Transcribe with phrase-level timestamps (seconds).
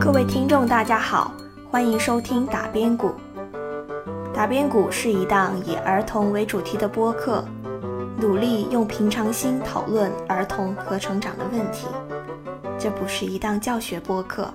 [0.00, 1.30] 各位听众，大家好，
[1.70, 3.14] 欢迎收听打边鼓。
[4.32, 7.44] 打边鼓是一档以儿童为主题的播客，
[8.16, 11.86] 努力用平常心讨论儿童和成长的问题。
[12.78, 14.48] 这不是一档教学播客，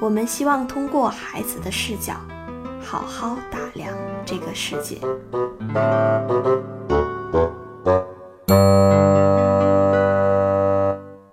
[0.00, 2.14] 我们希望通过孩子的视角，
[2.82, 3.94] 好好打量
[4.24, 4.98] 这个世界。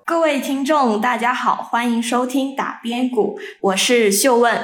[0.05, 4.61] 各位听众，大家好，欢迎收听打边鼓，我是秀问。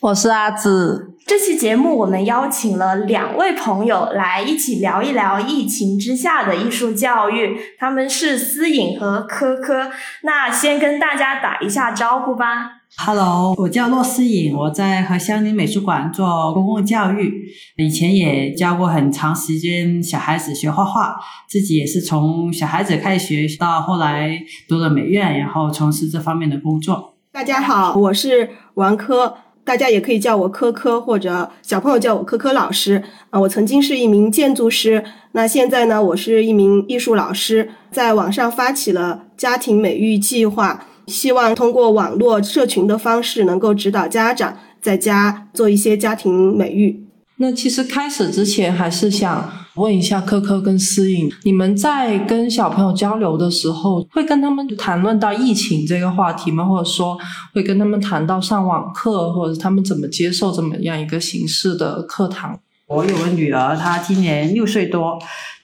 [0.00, 1.14] 我是阿紫。
[1.26, 9.90] 这期节目我们邀请了两位朋友来一起聊一聊疫情之下的艺术教育，他们是思颖和科科。
[10.22, 12.77] 那先跟大家打一下招呼吧。
[12.96, 17.46] Hello，我叫骆思颖，我在和香林美术馆做公共教育，
[17.76, 21.16] 以前也教过很长时间小孩子学画画，
[21.48, 27.14] 自己也是从小孩子开始学到后来读了美院，然后从事这方面的工作。
[27.30, 29.34] 大家好，我是王珂，
[29.64, 33.04] 大家也可以叫我珂珂，或者小朋友叫我珂珂老师。
[33.30, 47.04] 啊，我曾经是一名建筑师，那现在呢，我是一名艺术老师，在网上发起了家庭美育计划，希望通过网络社群的方式，能够指导家长在家做一些家庭美育。
[47.38, 56.64] 那其实开始之前，还是想问一下科科跟思颖，你们在跟小朋友交流的时候，会跟他们谈论到疫情这个话题吗？
[56.64, 57.16] 或者说
[57.54, 62.58] 会跟他们谈到上网课，或者他们怎么接受怎么样一个形式的课堂？
[62.88, 65.16] 我有个女儿，她今年六岁多，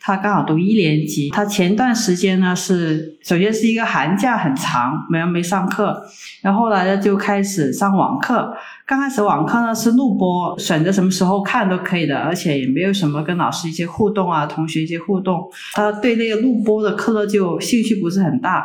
[0.07, 1.31] 他刚好读一年级。
[1.31, 5.99] 他前段时间呢是，首先是一个寒假很长，没没上课，
[6.43, 8.55] 然后来呢就开始上网课。
[8.87, 15.43] 刚开始网课呢是录播，选择什么时候看都可以的，而且也没有什么跟老师一些互动啊，同学一些互动。
[15.73, 18.63] 他对那个录播的课呢就兴趣不是很大。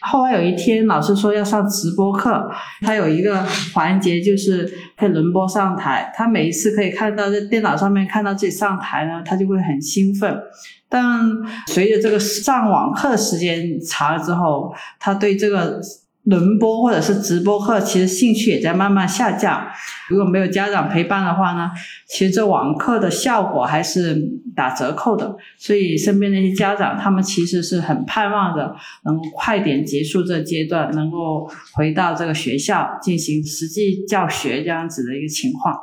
[0.00, 2.48] 后来有一天，老师说要上直播课，
[2.82, 3.42] 他有一个
[3.74, 6.12] 环节就是可以轮播上台。
[6.14, 10.36] 他每一次可以看到在电脑上面看到自己上台呢，他就会很兴奋。
[10.88, 11.04] 但
[11.66, 15.80] 随着这个上网课时间长了之后，他对这个
[16.26, 19.64] 轮播或者是直播课，其实兴趣也在慢慢下降。
[20.08, 21.70] 如果没有家长陪伴的话呢，
[22.08, 24.20] 其实这网课的效果还是
[24.54, 25.36] 打折扣的。
[25.56, 35.74] 所以身边那些家长，他们其实是很盼望着能快点结束这阶段，能够回到这个学校进行实际教学这样子的一个情况。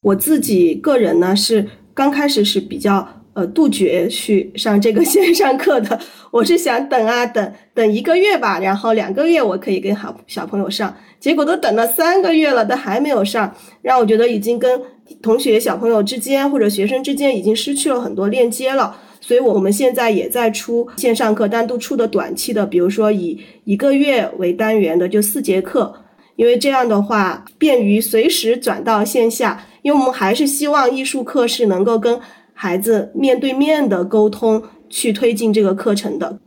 [0.00, 6.00] 我自己个人呢是刚开始是比较呃杜绝去上这个 线上课的，
[6.32, 14.82] 我是想等啊等等一个月吧，然后两个月我可以跟好小朋友上，结果都等了三个月了，都还没有上，让我觉得已经跟
[15.22, 18.96] 同学小朋友之间或者学生之间已经失去了很多链接了。
[19.20, 25.94] 所以我们现在也在出线上课，单独出的短期的，比如说以一个月为单元的，就四节课，
[26.34, 29.64] 因为这样的话便于随时转到线下。
[29.82, 32.20] 因为我们还是希望艺术课是能够跟
[32.60, 36.40] 孩子面对面的沟通，去推进这个课程的。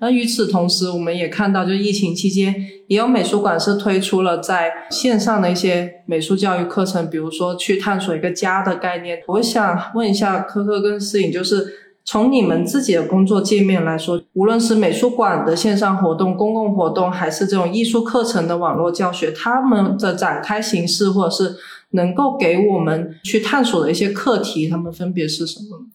[0.00, 2.54] 那与此同时，我们也看到，就疫情期间，
[2.88, 9.18] 也有美术馆是推出了在线上的一些美术教育课程，比如说去探索一个家的概念。
[9.26, 11.66] 我想问一下科科跟思颖，就是
[12.02, 21.56] 从你们自己的工作界面来说，无论是美术馆的线上活动、公共活动，还是这种艺术课程的网络教学，他们的展开形式，或者是
[21.90, 25.86] 能够给我们去探索的一些课题，他们分别是什么？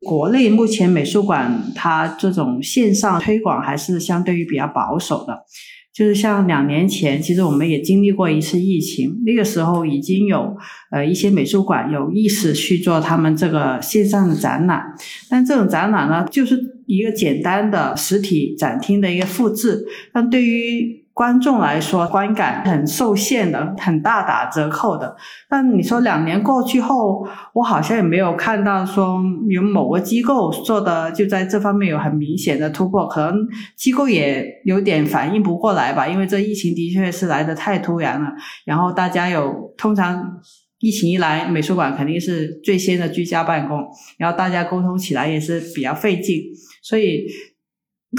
[0.00, 5.44] 国内目前美术馆它这种线上推广还是相对于比较保守的，
[5.92, 10.56] 就是像两年前，其实我们也经历过一次疫情，那个时候已经有
[10.90, 14.82] 呃一些美术馆有意识去做他们这个线上的展览，
[15.30, 25.14] 但这种展览呢，就是一个简单的实体展厅的一个复制，但对于观众来说，观感很受限的，很大打折扣的。
[25.48, 33.36] 但你说两年过去后，我好像也没有看到说有某个机构做的就在这方面有很明显的突破，可能
[33.76, 38.30] 机构也有点反应不过来吧，因为这疫情的确是来得太突然了。
[38.64, 40.40] 然后大家有通常
[40.78, 43.86] 疫情一来，美术馆肯定是最先的居家办公，
[44.16, 46.40] 然后大家沟通起来也是比较费劲，
[46.82, 47.26] 所以。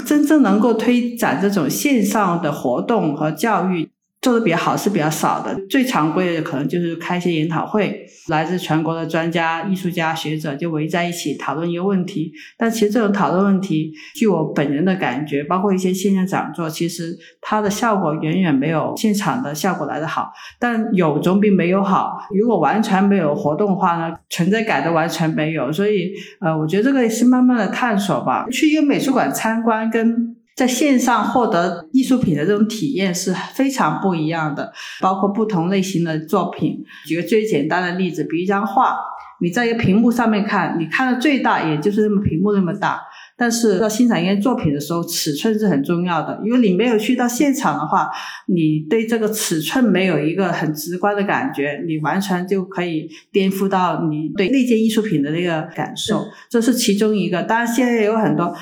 [0.04, 3.90] 真正能够推展这种线上的活动和教育
[4.24, 12.32] 做的比较好是比较少的，最常规的可能就是开一些研讨会，来自全国的专家、艺术家、学者就围在一起讨论一个问题。
[12.56, 20.32] 但其实这种讨论问题，据我本人的感觉，包括一些线下讲座，其实它的效果远远没有现场的效果来得好。
[20.58, 22.16] 但有总比没有好。
[22.34, 25.70] 如果完全没有活动的话呢，存在感都完全没有。
[25.70, 26.10] 所以，
[26.40, 28.46] 呃，我觉得这个是慢慢的探索吧。
[28.50, 36.84] 去一个美术馆参观跟在线上获得艺术品的这种体验是非常不一样的，包括不同类型的作品。
[37.06, 38.96] 举个最简单的例子，比如一张画，
[39.40, 43.00] 你在一个屏幕上面看，你看的最大也就是那么屏幕那么大。
[43.36, 46.40] 但是要欣赏一件作品的时候，尺寸是很重要的。
[46.44, 48.08] 因为你没有去到现场的话，
[48.46, 56.24] 你对这个尺寸没有一个很直观的感觉，你完全就可以颠覆到你对那件艺术品的那个感受。
[56.48, 57.42] 这是其中一个。
[57.42, 58.54] 当然，现在也有很多。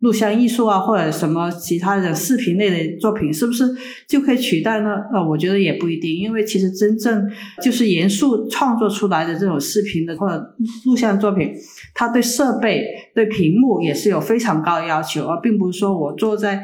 [0.00, 3.64] 录像艺术啊，或者什么其他的视频类的作品，是不是
[4.06, 4.88] 就可以取代呢？
[5.12, 7.26] 呃，我觉得也不一定，因为其实真正
[7.62, 10.54] 就是严肃创作出来的这种视频的或者
[10.84, 11.50] 录像作品，
[11.94, 12.84] 它对设备、
[13.14, 16.62] 对屏幕也是有非常高的要求，而并不是说我坐在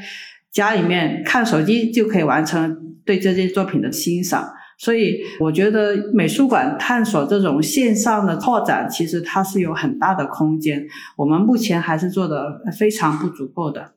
[0.52, 2.76] 家里面看手机就可以完成
[3.06, 4.46] 对这件作品的欣赏。
[4.82, 10.84] 所以我觉得美术馆探索这种线上的拓展，其实它是有很大的空间。
[11.16, 13.92] 我们目前还是做的非常不足够的。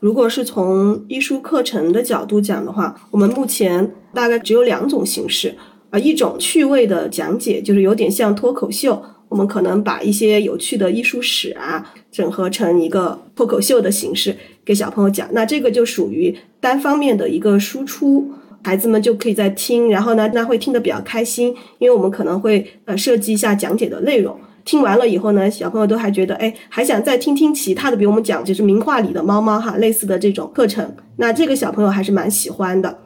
[0.00, 5.54] 如果是从艺术课程的角度讲的话，我们目前大概只有两种形式，
[5.90, 18.32] 啊，一种趣味的讲解，就是有点像脱口秀，我们可能把一些有趣的艺术史啊，整合成一个脱口秀的形式给小朋友讲，那这个就属于单方面的一个输出。
[18.66, 24.36] 孩子们就可以在听，然后呢，那会听得比较开心，因为我们可能会呃设计一下讲解的内容。
[24.64, 32.98] 听完了以后呢，小朋友都还觉得，哎，还想再听听其他的，比如我们讲就是名画里的猫猫哈，类似的这种课程，那这个小朋友还是蛮喜欢的。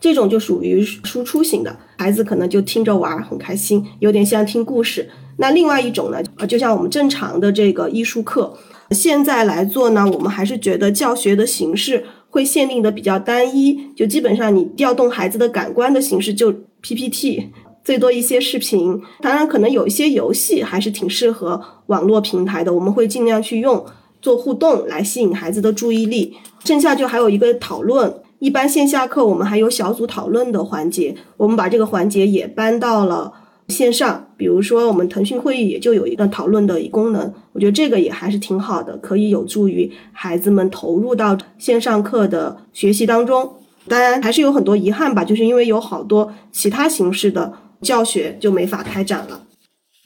[0.00, 5.10] 这种就属于输出型的，孩子可能就听着玩很开心，有点像听故事。
[5.38, 8.56] 那另外一种呢，呃就像我们正常的这个艺术课，
[8.92, 12.04] 现在来做呢，我们还是觉得教学的形式。
[12.34, 16.52] 会限定的比较单一，就基本上你调动孩子的感官的形式就
[16.82, 17.52] PPT，
[17.84, 19.00] 最多一些视频。
[19.20, 23.86] 当然，可能有一些游戏还是挺适合网络平台的，我们会尽量去用
[24.20, 26.36] 做互动来吸引孩子的注意力。
[26.64, 33.32] 剩下就还有一个讨论，一般线下课我们还有小组讨论的环节，我们把这个环节也搬到了。
[33.68, 43.54] 线上，比如说我们腾讯会议也就有一个讨论的功能，我觉得这个也还是挺好的，可以有助于孩子们投入到线上课的学习当中。
[43.86, 49.42] 当然还是有很多遗憾吧，就是因为有好多其他形式的教学就没法开展了。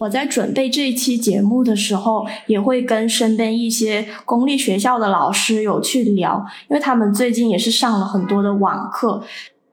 [0.01, 9.23] 我在准备这一期节目的时候，也会跟身边一些公立学校的老师有去聊，因为他们最近也是上了很多的网课。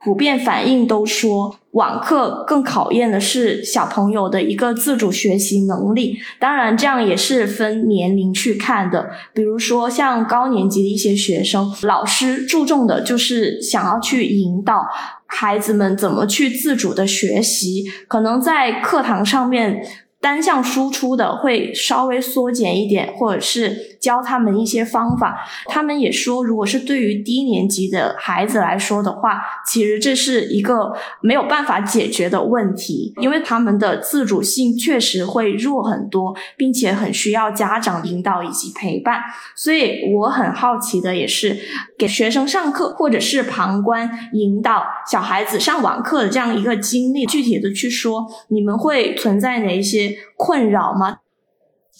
[0.06, 6.16] 普遍反应都说，网课更考验的是小朋友的一个自主学习能力。
[6.38, 9.10] 当然，这样也是分年龄去看的。
[9.34, 14.86] 比如说，像高年级的一些学生，老师注重的就是想要去引导
[15.26, 19.84] 孩子们怎么去自主的学习，可能在课堂上面。
[20.18, 25.36] 单向输出的会稍微缩减一点，或者是教他们一些方法。
[25.66, 39.20] 他们也说，如果是对于低年级的孩子来说的话，其实这是一个没有办法解决的问题，因为他们的自主性确实会弱很多，并且很需要家长引导以及陪伴。
[39.56, 41.58] 所以我很好奇的也是，
[41.98, 50.14] 给学生上课或者是旁观引导小孩子上网课的这样一个经历，具体的去说，你们会存在哪一些？
[50.36, 51.16] 困扰吗？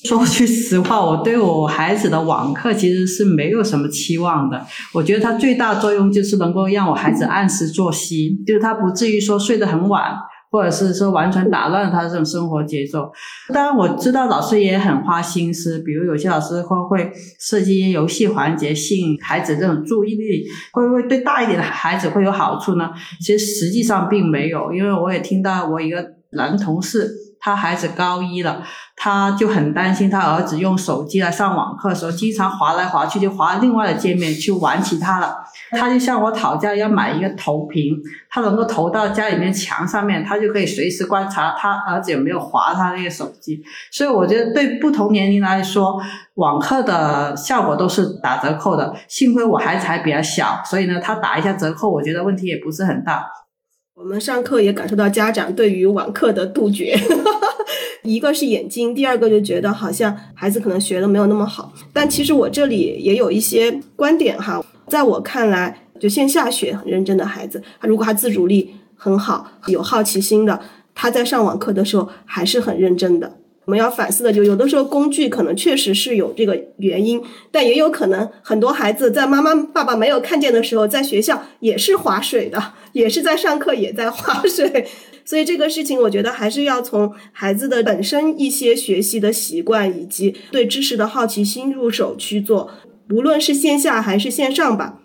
[0.04, 4.64] 说句实话，我对我孩子的网课其实是没有什么期望的。
[4.92, 10.14] 我觉得它最大作用就是能够让我孩子按时作息，就是他不至于说睡得很晚，
[10.50, 13.10] 或者是说完全打乱他这种生活节奏。
[13.54, 22.90] 当然，我知道老师也很花心思，比如有些老师会会设计一些游戏环节，吸引孩子这种注意力，会不会对大一点的孩子会有好处呢？
[23.20, 27.10] 其实实际上并没有，因为我也听到我一个男同事。
[27.38, 28.62] 他孩子高一了，
[28.96, 35.36] 他就很担心他儿子用手机来上网课的时候，经常滑来滑去，就滑另外的界面去玩其他了。
[35.72, 37.94] 他就向我讨价要买一个投屏，
[38.30, 43.62] 他能够投到家里面墙上面，他就可以随时观察他儿子有没有滑他那个手机。
[43.90, 46.00] 所以我觉得对不同年龄来说，
[46.34, 48.94] 网课的效果都是打折扣的。
[49.08, 53.26] 幸亏我孩子还比较小，所以呢，他打一下折扣，我觉得问题也不是很大。
[53.96, 56.94] 我们上课也感受到家长对于网课的杜绝，
[58.04, 61.72] 一个是眼睛，第二个就觉得好像孩子可能学的没有那么好。
[61.94, 70.60] 但其实我这里也有一些观点哈，在我看来，就线下学很认真的孩子，他如果他自主力很好，有好奇心的，
[70.94, 73.38] 他在上网课的时候还是很认真的。
[73.66, 77.20] 我们要反思的就有的时候工具可能确实是有这个原因，
[77.50, 84.86] 但也有可能很多孩子在妈妈爸爸没有看见的时候，在学校也是划水的， 也是在上课也在划水，
[85.26, 92.70] 所以这个事情我觉得还是要从孩子的本身一些学习的习惯以及对知识的好奇心入手去做。
[93.10, 95.00] 无论是线下还是线上吧，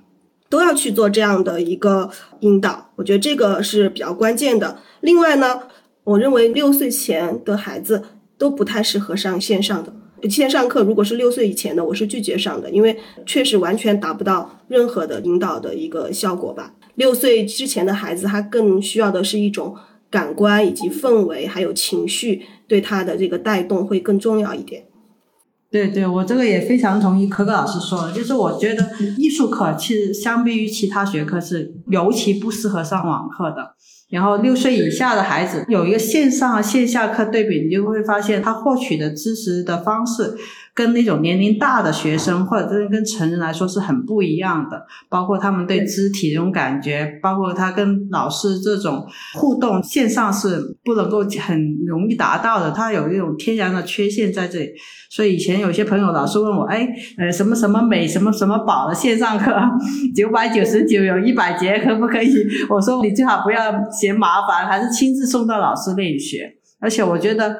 [0.50, 2.92] 都要去做这样的一个引导。
[2.98, 4.80] 我觉得这个是比较关键的。
[5.02, 5.62] 另外呢，
[6.04, 8.04] 我认为六岁前的孩子
[8.42, 10.82] 都不太适合上线上的线上课。
[10.82, 16.74] 如果是六岁以前的，我是拒绝上的，因为确实完全达不到任何的引导的一个效果吧。
[16.96, 19.76] 六岁之前的孩子，他更需要的是一种
[20.10, 24.86] 感官以及氛围，还有情绪对他的这个带动会更重要一点。
[25.70, 33.76] 对对，我这个也非常同意可可老师说的，就是我觉得艺术课其实相比于其他学科是尤其不适合上网课的。
[34.12, 40.36] 然后六岁以下的孩子有一个线上和线下课对比，你就会发现他获取的知识的方式。
[40.74, 54.70] 跟那种年龄大的学生，或者是跟成人来说是很不一样的，包括他们对肢体这种感觉，包括他跟老师这种互动，线上是不能够很容易达到的，他有一种天然的缺陷在这里。
[55.10, 56.88] 所以以前有些朋友老是问我，哎，
[57.18, 59.54] 呃，什么什么美，什么什么宝的线上课，
[60.16, 62.34] 九百九十九有一百节，可不可以？
[62.72, 66.52] 我说你最好不要嫌麻烦，还是亲自送到老师那里学。
[66.80, 67.58] 而且我觉得。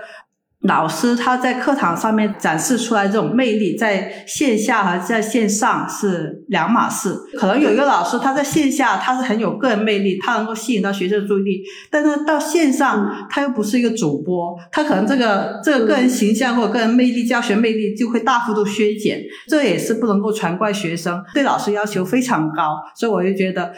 [0.66, 7.18] 老师他在课堂上面展示出来这种魅力，在线下和在线上是两码事。
[7.36, 19.20] 可能有一个老师他在线下他是很有个人魅力，他能够吸引到学生的注意力，但是到线上他又不是一个主播，他可能这个这个个人形象或者个人魅力、教学魅力就会大幅度削减。
[19.48, 22.78] 这也是不能够全怪学生，对老师要求非常高。
[22.96, 23.74] 所以我就觉得，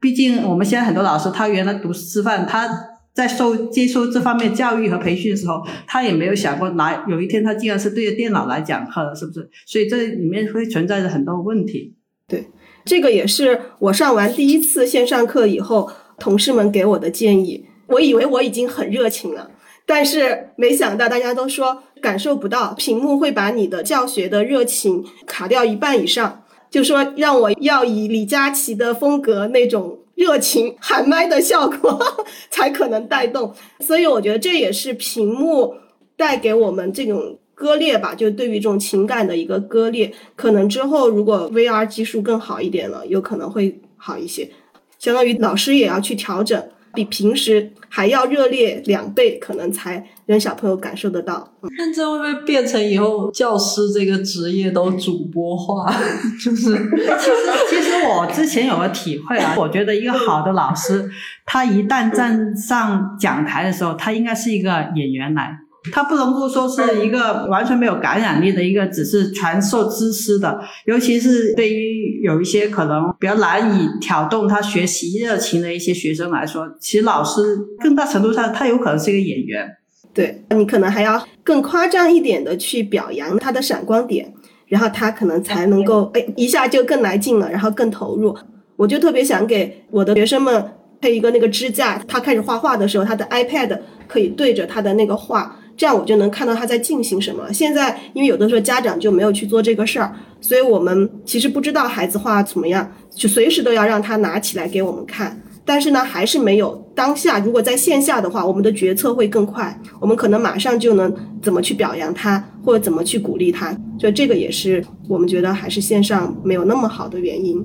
[0.00, 2.68] 毕竟我们现在很多老师他原来读师范，他。
[3.14, 9.50] 在受接受这方面教育和培训的时候，他也没有想过来有一天他竟然是对着电脑来讲课的，是不是？
[9.66, 11.96] 所以这里面会存在着很多问题。
[12.28, 12.46] 对，
[12.84, 15.90] 这个也是我上完第一次线上课以后，
[16.20, 17.66] 同事们给我的建议。
[17.88, 19.50] 我以为我已经很热情了，
[19.84, 29.98] 但是没想到大家都说感受不到，屏幕会把你的教学的热情卡掉一半以上，就说让我要以李佳琦的风格那种。
[30.18, 31.96] 热情喊麦的效果
[32.50, 35.76] 才可能带动，所以我觉得这也是屏幕
[36.16, 40.12] 带给我们这种割裂吧，就对于这种情感的一个割裂。
[40.34, 44.50] 可能之后如果 VR 技术更好一点了，有可能会好一些。
[44.98, 46.60] 相当于老师也要去调整。
[46.94, 51.52] 比平时还要热烈两倍，可能才让小朋友感受得到。
[51.76, 55.90] 那这会不会变成以后教师这个职业都主播化？
[56.42, 57.36] 就是，其实
[57.70, 61.08] 其实我之前有个体会啊，我觉得一个好的老师，
[61.44, 65.58] 他一旦站上讲台的时候，他应该是一个演员来。
[65.92, 70.60] 他不能够说是一个完全没有感染力的一个，只是传授知识的。
[70.86, 77.40] 尤其是对于有一些可能比较难以挑动他学习热情的一些学生来说，其实老师
[77.80, 79.68] 更大程度上他有可能是一个演员。
[80.14, 84.32] 对你可能还要更夸张一点的去表扬他的闪光点，
[84.66, 88.36] 然后他可能才能够哎一下就更来劲了，然后更投入。
[88.76, 93.78] 我就特别想给我的学生们配一个那个支架，他开始画画的时候，他的 iPad
[94.08, 95.56] 可以对着他的那个画。
[95.78, 97.50] 这样我就能看到他在进行什么。
[97.52, 105.40] 现在因为有的时候家长就没有去做这个事儿，所以我们其实不知道孩子画怎么样，就随时都要让他拿起来给我们看。
[105.64, 107.38] 但是呢，还是没有当下。
[107.38, 113.76] 如果在线下的话，我们的决策会更快，我们可能马上就能怎么去表扬他，或者怎么去鼓励他。
[114.00, 117.62] 所以这个也是我们觉得还是线上没有那么好的原因。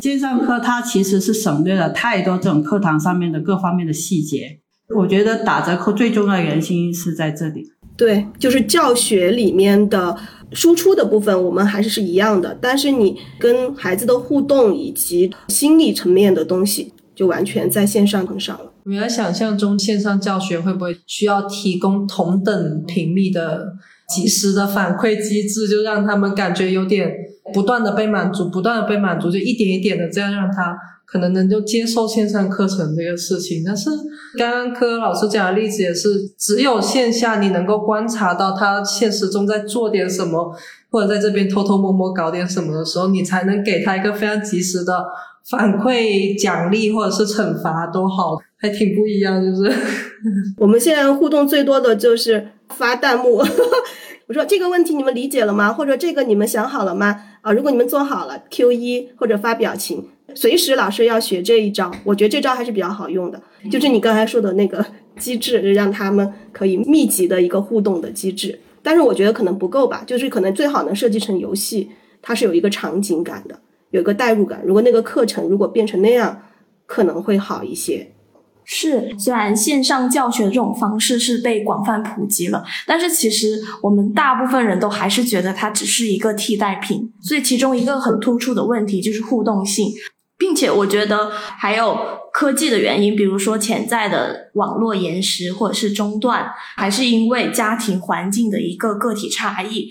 [0.00, 4.61] 线上课它其实是省略了太多这种课堂上面的各方面的细节。
[4.88, 7.72] 我觉得打折扣最重要的原因是在这里。
[7.96, 10.16] 对，就是教学里面的
[10.52, 12.56] 输出的部分，我们还是是一样的。
[12.60, 18.72] 但是你跟孩子的互动以及心理层面的东西，就完全在线上很少了。
[18.86, 23.64] 原来想象中线上教学会不会需要提供同等频率的
[24.08, 27.10] 及时的反馈机制，就让他们感觉有点
[27.52, 30.76] 不断的被满足，不断的被满足，就一点一点的这样让他。
[31.04, 33.90] 可能能够接受线上课程这个事情，但是
[34.38, 40.56] 刚刚柯老师讲的例子也是，只有线下你能够观察到他现实中在做点什么，
[40.90, 45.04] 或者在这边偷偷摸摸搞点什么的时候，你才能给他一个非常及时的
[45.50, 49.38] 反馈、奖励或者是惩罚都好，还挺不一样。
[49.44, 49.70] 就是
[50.56, 53.36] 我们现在互动最多的就是发弹幕，
[54.26, 55.72] 我说这个问题你们理解了吗？
[55.72, 57.22] 或者这个你们想好了吗？
[57.42, 60.08] 啊，如果你们做好了，Q 一或者发表情。
[60.34, 64.84] 随时老师要学这一招，我觉得这招还是比较好用的，就是你刚才说的那个
[65.18, 68.58] 机制，让他们可以密集的一个互动的机制。
[68.82, 71.90] 但是我觉得可能不够吧，就是可能最好能设计成游戏，
[72.22, 73.60] 它是有一个场景感的，
[73.90, 74.62] 有一个代入感。
[74.64, 76.42] 如果那个课程如果变成那样，
[76.86, 78.12] 可能会好一些。
[78.64, 87.12] 是，虽然线上教学这种方式是被广泛普及了，但是其实我们大部分人都还是觉得它只是一个替代品。
[87.20, 89.90] 所以其中一个很突出的问题就是互动性，
[90.38, 91.98] 并且我觉得还有
[92.32, 99.88] 科技的原因，比如说潜在的网络延时或者是中断，还是因为家庭环境的一个个体差异。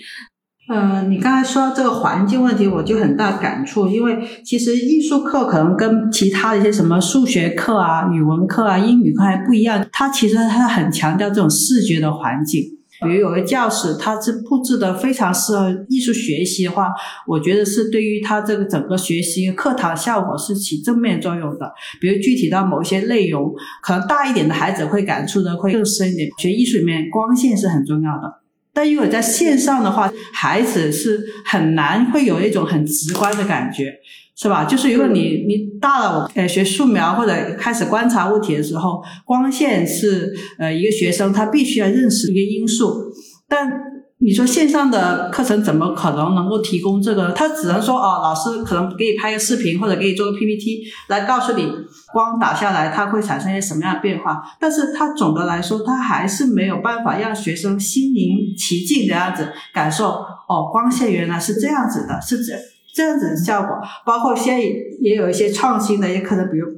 [0.72, 12.62] 呃，你刚才说到这个环境问题，我就很大感触，因为其实艺术课可能跟其他的一些什么数学课啊、语文课啊、英语课还不一样，它其实它很强调这种视觉的环境。
[13.02, 16.88] 比如有个教室，它是布置的非常适合艺术学习的话，
[17.26, 21.70] 我觉得是对于它这个整个学习课堂效果是起正面作用的。
[22.00, 23.52] 比如具体到某些内容，
[23.82, 26.30] 可能大一点的孩子会感触的会更深一点。
[26.38, 28.41] 学艺术里面光线是很重要的。
[28.74, 33.92] 但如果在线上的话，孩子是很难会有一种很直观的感觉，
[34.36, 34.64] 是吧？
[34.64, 43.12] 就是如果你你大了，我呃学素描或者开始观察物体的时候，光线是呃一个学生他必须要认识一个因素，
[43.48, 43.91] 但。
[44.24, 47.32] 你说线上的课程怎么可能能够提供这个？
[47.32, 51.68] 他只能说哦，老师可能给你拍个视频或者给你做个 PPT 来告诉你
[52.12, 54.40] 光打下来它会产生一些什么样的变化。
[54.60, 60.10] 但是它总的来说，它还是没有办法让学生心灵其境的样子感受
[60.48, 62.52] 哦，光线原来是这样子的，是这
[62.94, 63.76] 这样子的效果。
[64.06, 64.60] 包括现在
[65.00, 66.68] 也有一些创新的一些课程，比如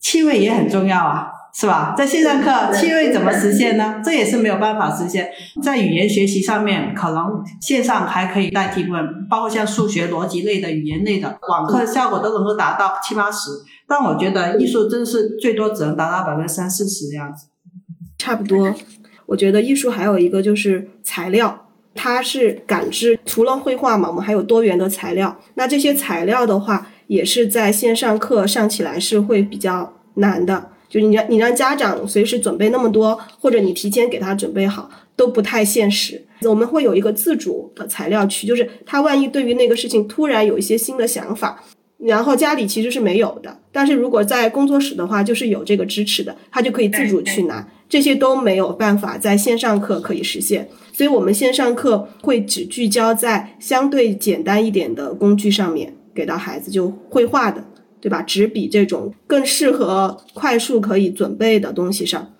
[0.00, 1.28] 气味也很重要啊。
[1.58, 1.92] 是吧？
[1.98, 4.00] 在线上课，气味怎么实现呢？
[4.04, 5.28] 这也是没有办法实现。
[5.60, 13.50] 在语言学习上面，可能线上还可以代替部分，包括像数学、逻辑类的、语言类的，网课效果都能够达到七八十。
[13.88, 17.48] 但我觉得艺术真是最多只能达到百分之三四十的样子。
[18.16, 18.72] 差不多。
[19.26, 23.18] 我觉得艺术还有一个就是材料，它是感知。
[23.26, 25.36] 除了绘画嘛，我们还有多元的材料。
[25.54, 30.70] 那这些材料的话，也是在线上课上起来是会比较难的。
[30.88, 36.24] 就你让你让家长随时准备那么多，或者你提前给他准备好，都不太现实。
[36.42, 41.62] 我们会有一个自主的材料区，就是他万一对于那个事情突然有一些新的想法，
[41.98, 43.58] 然后家里其实是没有的。
[43.72, 47.68] 但是如果在工作室的话，就是有这个支持的，他就可以自主去拿。
[47.88, 57.64] 这些都没有办法在线上课可以实现，所以我们线上课会只聚焦在相对简单一点的工具上面，给到孩子就绘画的。
[58.00, 58.22] 对吧？
[58.22, 62.32] 纸笔这种更适合快速可以准备的东西上，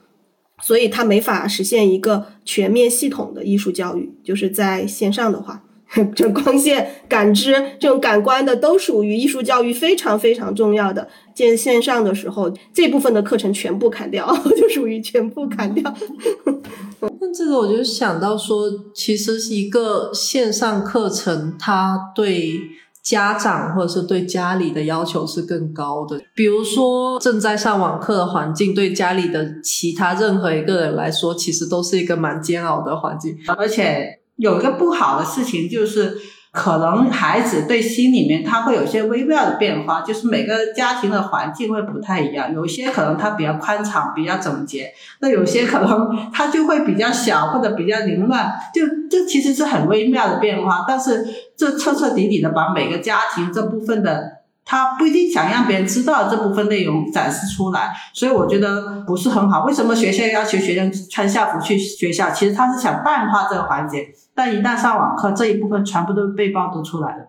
[0.62, 4.12] 所以它没法实现一个全面系统的艺术教育。
[4.22, 5.62] 就是在线上的话，
[6.14, 11.08] 这光线感知这种感官的都属于艺术教育非常非常重要的。
[11.34, 15.94] 见线上的时候，这部分的课程全部砍掉， 就属于全部砍掉。
[17.00, 22.60] 那这个我就想到说，其实是一个线上课程，它对。
[23.08, 36.18] 家长或者是对家里的要求是更高的，比如说正在上网课的环境，对家里的其他任何一个人来说，其实都是一个蛮煎熬的环境，而且有一个不好的事情就是。
[36.58, 50.84] 可能孩子对心里面他会有些微妙的变化，就是每个家庭的环境会不太一样，有些可能他比较宽敞、比较整洁，那有些可能他就会比较小或者比较凌乱，就这其实是很微妙的变化。
[50.88, 51.24] 但是
[51.56, 54.38] 这彻彻底底的把每个家庭这部分的。
[54.70, 59.64] 他不一定想让别人知道这部分内容展示出来，所以我觉得不是很好。
[59.64, 62.30] 为什么学校要求学生穿校服去学校？
[62.30, 64.06] 其实他是想淡化这个环节，
[64.38, 67.24] 但一旦上网课，这一部分全部都是被暴露出来了。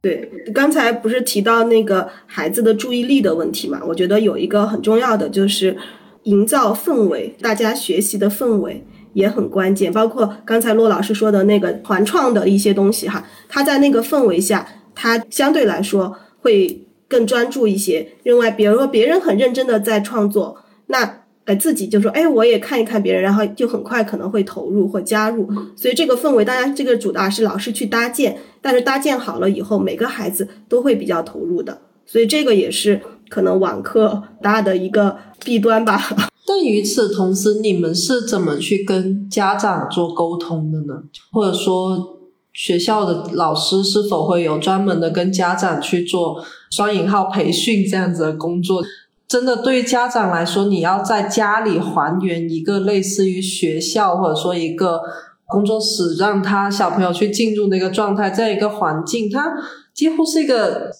[0.00, 3.82] 对，刚才不是提到那个孩子的注意力的问题嘛？
[3.86, 5.76] 我觉得有一个很重要的就是
[6.22, 9.92] 营造氛围，大家学习的氛围也很关键。
[9.92, 16.16] 包括刚才骆老师说的那个团创的一些东西哈，他在那个氛围下，他相对来说。
[16.42, 18.12] 会更专注一些。
[18.22, 21.19] 另外，比如说别人很认真的在创作，那
[21.50, 25.48] 呃自己就说，哎，我也看一看别人，然后就很快可能会投入或加入。
[25.74, 31.76] 所以这个氛围，大家这个主打是老师去搭建，但是搭建好了以后，每个孩子都会比较投入的。
[32.06, 36.00] 所以这个也是可能网课大的一个弊端吧。
[36.46, 41.02] 但与此同时，你们是怎么去跟家长做沟通的呢？
[41.32, 42.20] 或者说？
[42.52, 48.82] 学校的老师是否会有专门的跟家长去做双引号培训这样子的工作？
[49.30, 55.00] 真的对于家长来说，你要在家里还原一个类似于学校或者说一个
[55.46, 59.54] 工作室，让他小朋友去进入那个状态，这样一个环境，它
[59.94, 60.90] 几乎是一个。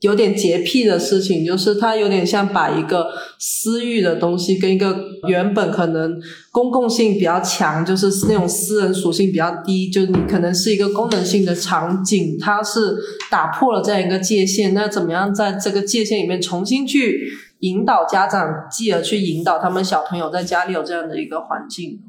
[0.00, 4.96] 有点洁癖的事情，就是它有点像把一个私域的东西跟一个
[5.26, 6.16] 原本可能
[6.52, 12.96] 公共性比较强，就是那种私人属性比较低，就你可能是一个功能性的场景，它是
[13.28, 14.72] 打破了这样一个界限。
[14.72, 17.20] 那怎么样在这个界限里面重新去
[17.60, 22.07] 引导家长，继而去引导他们小朋友在家里有这样的一个环境？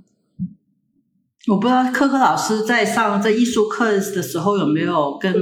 [1.47, 5.33] 我不知道科科老师在上这艺术课的时候有没有跟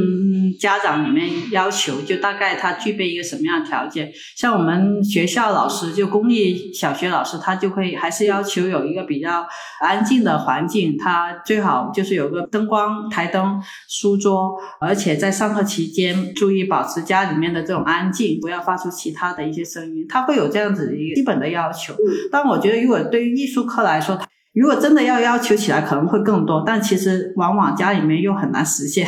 [0.60, 4.12] 家长里面要求，就大概他具备一个什么样的条件？
[4.38, 9.46] 像我们学校老师，就公立小学老师，他就会还是要求有一个比较
[9.82, 21.96] 安静的环境，他最好就是有个灯光、台灯、书桌，而且在上课期间注意保持家里面的这种安静，不要发出其他的一些声音，他会有这样子一个基本的要求。
[22.32, 24.18] 但我觉得，如果对于艺术课来说，
[24.60, 29.08] 如果真的要要求起来，可能会更多，但其实往往家里面又很难实现。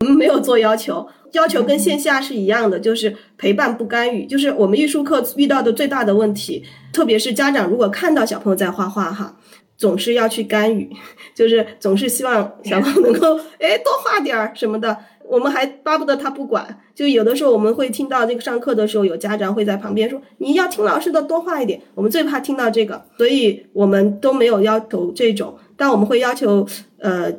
[0.00, 4.24] 我们没有做要求，要求跟线下是一样的，就是陪伴不干预。
[4.24, 9.36] 就是我们艺术课遇到的最大的问题，特别是家长如果看到小朋友在画画哈，
[9.78, 10.90] 总是要去干预，
[11.34, 14.94] 就是总是希望小朋友能够哎多画点儿什么的。
[15.30, 26.66] 我们还巴不得他不管，就有的时候我们会听到这个上课的时候，有家长会在旁边说：“你要听老师的，多画一点。”我们最怕听到这个，所以我们都没有要求这种，但我们会要求，
[26.98, 27.30] 呃，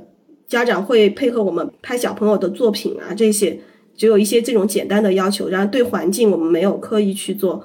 [0.48, 3.60] 家长会配合我们拍小朋友的作品啊，这些
[3.98, 5.50] 只有一些这种简单的要求。
[5.50, 7.64] 然后对环境我们没有刻意去做，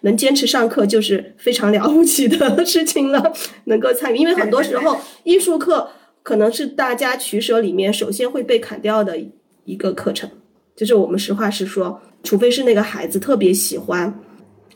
[0.00, 3.32] 能坚持上课就是非常了不起的事情了。
[3.64, 5.90] 能够参与，因为很多时候艺术课
[6.22, 9.18] 可能是大家取舍里面首先会被砍掉的。
[9.68, 10.30] 一个课程，
[10.76, 14.16] 就是我们实话实说，除非是那个孩子特别喜欢，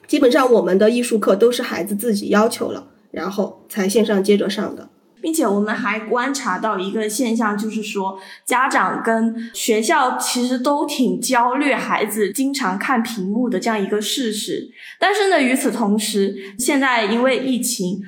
[0.09, 4.89] 基本上我们的艺术课都是孩子自己要求了，然后才线上接着上的，
[5.23, 14.71] 并且我们还观察到一个现象，就是说家长跟学校其实都挺焦虑孩子经常看屏幕的这样一个事实。
[14.99, 18.01] 但是呢，与此同时，现在因为疫情，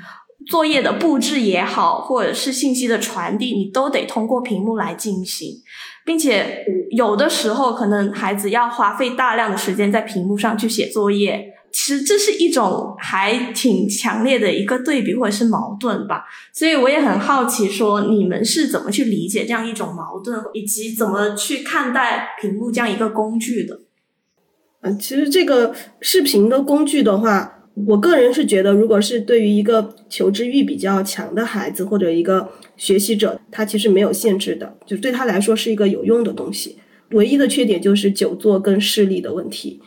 [0.46, 5.62] 作业的布置也好，或者是信息的传递，你都得通过屏幕来进行。
[6.04, 11.46] 并且有的时候，可能孩子要花费大量的时间在屏幕上去写作业，
[11.84, 16.24] 其实这是一种还挺强烈的一个对比或者是矛盾吧。
[16.52, 23.80] 所以我也很好奇，说你们是怎么去理解这样一种矛盾，以及怎么去看待屏幕这样一个工具的？
[24.82, 27.58] 嗯，其实这个视频的工具的话。
[27.86, 36.76] 我个人是觉得，如果是对于一个求知欲比较强的孩子或者一个学习者，他其实没有限制的，就对他来说是一个有用的东西。
[37.12, 39.80] 唯一的缺点就是久坐跟视力的问题，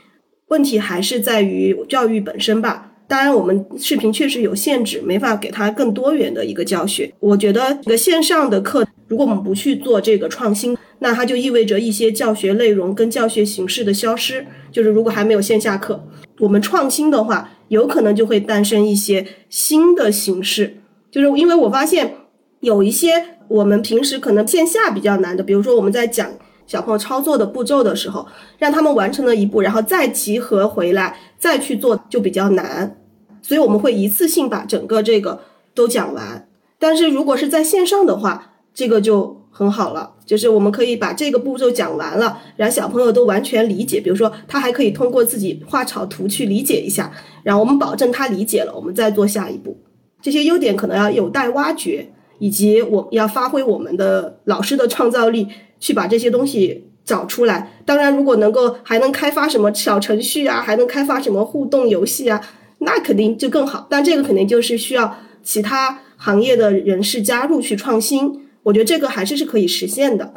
[0.47, 2.93] 问题还是在于教育本身吧。
[3.08, 7.13] 当然，我们视频确实有限制，没法给他更多元的一个教学。
[7.19, 14.45] 我觉得，这个线上的课，如果我们不去做这个创新，那它就意味着一些教学内容跟教学形式的消失。
[14.71, 16.08] 就是如果还没有线下课，
[16.39, 17.51] 我们创新的话。
[17.69, 20.77] 有可能就会诞生一些新的形式，
[21.10, 22.13] 就是因为我发现
[22.60, 26.29] 有一些我们平时可能线下比较难的，比如说我们在讲
[26.67, 32.97] 小朋友操作的步骤的时候，让他们完成了一步，然后再集合回来再去做就比较难，
[33.41, 35.41] 所以我们会一次性把整个这个
[35.73, 36.47] 都讲完。
[36.78, 39.41] 但是如果是在线上的话，这个就。
[39.58, 44.01] 很好了，就是我们可以把这个步骤讲完了，让小朋友都完全理解。
[44.01, 47.10] 比如说，他还可以通过自己画草图去理解一下，
[47.41, 49.78] 然后我们保证他理解了，我们再做下一步。
[50.21, 55.47] 这些优点可能要有待挖掘，以及我要发挥我们的老师的创造力，
[55.86, 57.80] 去把这些东西找出来。
[57.86, 62.41] 当然，如果能够还能开发什么小程序啊，还能开发什么互动游戏啊，
[62.80, 63.86] 那肯定就更好。
[63.88, 68.48] 但这个肯定就是需要其他行业的人士加入去创新。
[68.63, 70.34] 我觉得这个还是是可以实现的，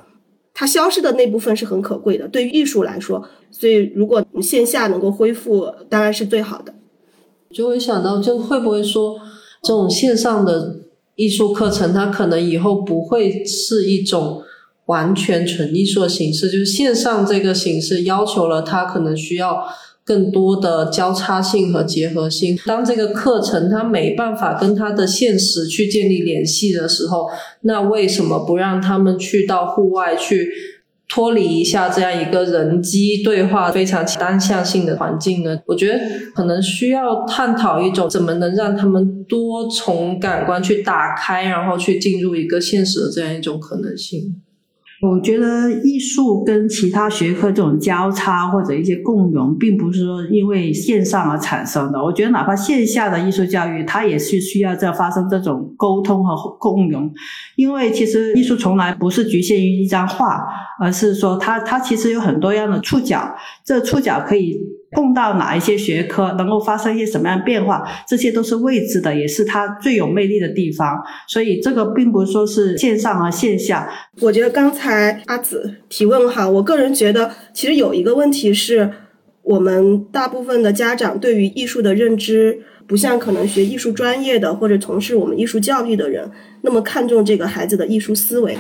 [0.53, 6.75] 它消失的那部分是很可贵的，对于艺术来说，所以如果线下能够恢复，当然是最好的。
[7.51, 9.19] 就会想到，就会不会说，
[9.63, 10.77] 这种线上的
[11.17, 14.43] 艺术课程，它可能以后不会是一种
[14.89, 19.65] 完全纯艺术的形式，就是线上这个形式要求了它可能需要。
[20.09, 22.59] 更多的交叉性和结合性。
[22.65, 27.27] 当这个课程它没办法跟它的现实去建立联系的时候，
[27.61, 30.49] 那为什么不让他们去到户外去
[31.07, 35.59] 脱离一下这样一个人机对话非常单向性的环境呢？
[35.67, 36.01] 我觉得
[36.35, 44.41] 可能需要探讨一种怎么能让他们多重感官去打开，然后去进入一个现实的这样一种可能性。
[45.01, 52.03] 我觉得艺术跟其他学科这种交叉或者一些共融，并不是说因为线上而产生的。
[52.03, 57.09] 我觉得哪怕线下的艺术教育，它也是需要在发生这种沟通和共融。
[57.55, 60.45] 因为其实艺术从来不是局限于一张画，
[60.81, 64.59] 而是说它它其实有很多样的触角，这触角可以。
[64.93, 70.99] 碰到哪一些学科能够发生一些什么样变化，这些都是未知的，也是它最有魅力的地方。
[71.29, 73.89] 所以这个并不说是线上和线下。
[74.21, 78.91] 我觉得刚才阿紫提问哈，我个人觉得其实有一个问题是，
[79.43, 86.31] 我们大部分的家长对于艺术的认知，不像可能学艺术专业的或者从事我们艺术教育的人
[86.63, 88.57] 那么看重这个孩子的艺术思维，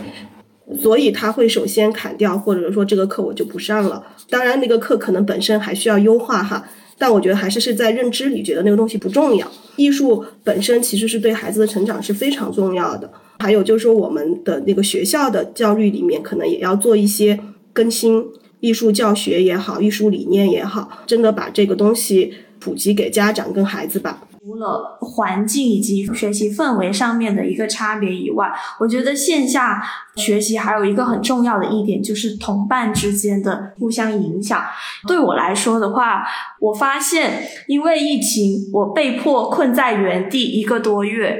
[0.80, 4.04] 所以他会首先砍掉，或者说这个课我就不上了。
[4.28, 9.50] 当然，那个课可能本身还需要优化哈，但我觉得还是是在认知里觉得那个东西不重要。
[9.76, 13.10] 艺术本身其实是对孩子的成长是非常重要的。
[13.38, 17.38] 还有就是说，我们的那个学校的教育里面，可能也要做一些
[17.72, 18.24] 更新。
[18.60, 24.24] 艺术教学也好，艺术理念也好，真的把这个东西普及给家长跟孩子吧。
[24.48, 29.82] 除了环境以及学习氛围上面的一个差别以外，我觉得线下
[30.16, 34.64] 学习还有一个很重要的一点，就是同伴之间的互相影响。
[35.06, 36.26] 对我来说的话，
[36.60, 41.38] 我发现因为疫情，我被迫困在原地一个多月。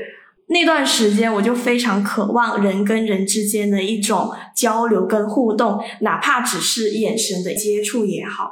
[0.48, 8.50] 那段时间，我就非常渴望人跟人之间的一种交流跟互动，哪怕只是眼神的接触也好。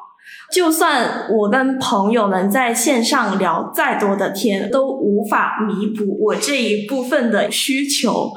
[0.53, 8.31] 就算我跟朋友们在线上聊再多的天，都无法弥补我这一部分的需求。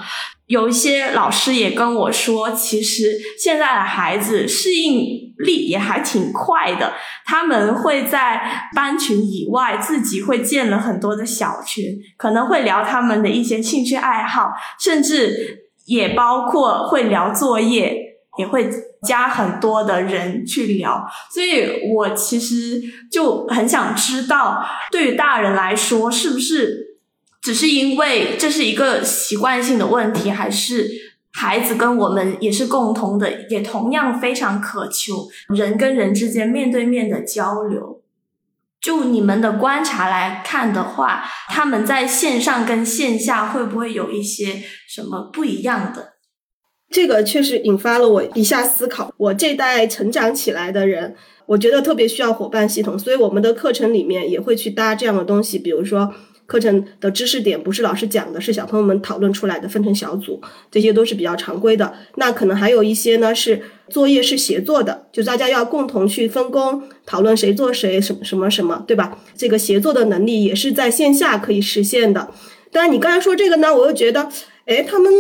[0.48, 6.94] 有一些老师也跟我说，其实现在的孩子适应力也还挺快的。
[7.24, 8.42] 他们会在
[8.76, 17.96] 班群以外，自己会建了很多的小群，可能会聊他们的一些兴趣爱好，甚至也包括会聊作业，
[18.40, 18.68] 也会
[19.08, 21.06] 加很多的人去聊。
[21.34, 22.82] 所以我其实
[23.12, 26.98] 就很想知道，对于大人来说，是不是？
[27.42, 30.90] 只是因为这是一个习惯性的问题，还是
[31.32, 38.02] 孩子跟我们也是共同的，也同样非常渴求人跟人之间面对面的交流。
[38.82, 46.16] 就你们的观察来看的话，他们在线上跟线下会不会有一些什么不一样的？
[46.90, 49.14] 这个确实引发了我一下思考。
[49.18, 56.14] 我这代成长起来的人，我觉得特别需要伙伴系统，所以我们的课程里面也会去搭这样的东西，比如说。
[56.50, 61.94] 课程的知识点不是老师讲的，是小朋友们讨论出来的，分成小组，这些都是比较常规的。
[62.16, 69.20] 那可能还有一些呢是作业是协作的，就大家要共同去分工讨论谁做谁什么什么什么，对吧？
[69.38, 72.32] 这个协作的能力也是在线下可以实现的。
[72.72, 74.28] 但是你刚才说这个呢，我又觉得，
[74.66, 75.14] 哎，他们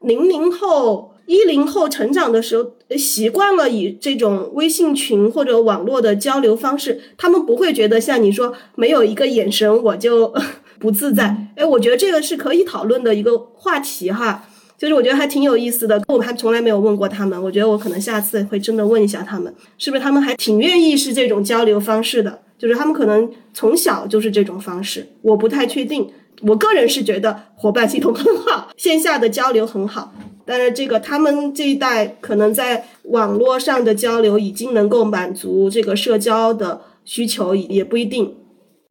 [0.00, 10.34] 零零后、一零后成长的时候习惯了以这种微信群或者网络的交流方式，他们不会觉得像你说没有一个眼神我就。
[10.80, 26.10] 不自在，哎，我觉得这个是可以讨论的一个话题哈，就是我觉得还挺有意思的，我们还从来没有问过他们，我觉得我可能下次会真的问一下他们，是不是他们还挺愿意是这种交流方式的，就是他们可能从小就是这种方式，我不太确定，
[26.42, 38.34] 我个人是觉得伙伴系统很好，线下的交流很好，但是这个他们这一代可能在网络上的交流已经能够满足这个社交的需求，也不一定。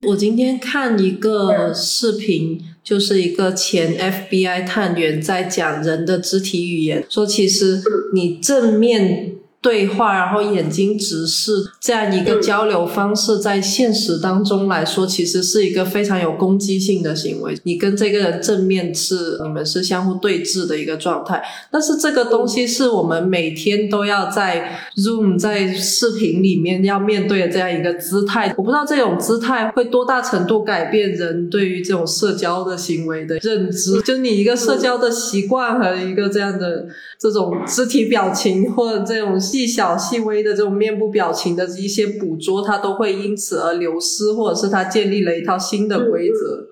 [0.08, 7.82] 我今天看一个视频，就是一个前 FBI 探员在讲人的肢体语言，说其实
[8.14, 9.36] 你正面。
[9.62, 17.54] 对话，然后眼睛直视，这样一个交流方式，在现实当中来说，其实是一个非常有攻击性的行为。
[17.64, 28.54] 你跟这个人正面是你们是相互对峙的一个状态，但是这个东西是我们每天都要在 Zoom 在视频里面要面对的这样一个姿态。
[28.56, 36.88] 我不知道这种姿态会多大程度改变人对于这种社交的行为的认知，就你一个社交的习惯和一个这样的
[37.20, 39.38] 这种肢体表情或者这种。
[39.50, 46.68] 细小细微的这种面部表情的一些捕捉，它都会因此而流失，或者是它建立了一套新的规则。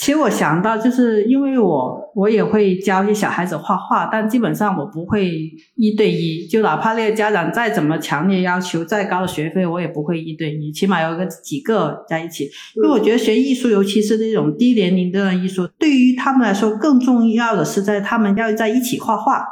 [0.00, 5.30] 其实我想到，就是因为我我也会教一些小孩子画画，但基本上我不会
[5.76, 12.50] 一对一，就哪怕那个家长再怎么强烈要求再高的学费，我也不会一对一，起码有个几个在一起。
[12.74, 19.44] 因为我觉得学艺术，尤其是这种低年龄的艺术，对于他们来说更重要的是在他们要在一起画画。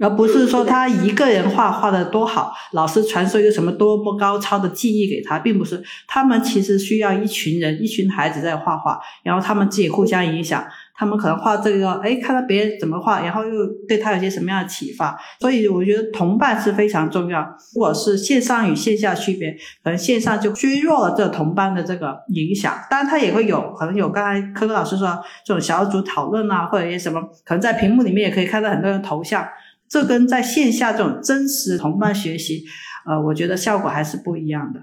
[0.00, 5.82] 而不是说他一个人画画的多好，老师传授一个什么多么高超的技艺给他，并不是。
[6.06, 10.64] 他们其实需要一群人，一群孩子在画画，然后他们自己互相影响。
[11.00, 15.16] 他们可能画这个，哎，看到别人怎么画，然后又对他有些什么样的启发。
[15.38, 17.40] 所以我觉得同伴是非常重要。
[17.72, 19.52] 如果是线上与线下区别，
[19.84, 22.74] 可能线上就削弱了这同伴的这个影响。
[22.90, 29.46] 当然，他也会有可能有刚才科科老师说这种小组讨论啊，或者一些什么，可能在屏幕里面也可以看到很多人头像。
[29.88, 32.64] 这跟在线下这种真实同伴学习，
[33.06, 34.80] 呃，我觉得效果还是不一样的。